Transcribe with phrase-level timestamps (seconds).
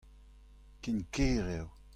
[0.81, 1.67] Ken ker eo.